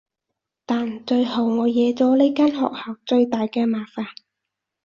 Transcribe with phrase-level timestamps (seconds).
[0.65, 4.07] 但最後我惹咗呢間學校最大嘅麻煩